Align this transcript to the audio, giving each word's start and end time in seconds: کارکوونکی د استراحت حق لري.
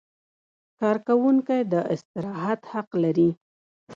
کارکوونکی 0.79 1.59
د 1.71 1.73
استراحت 1.93 2.61
حق 2.71 2.89
لري. 3.03 3.29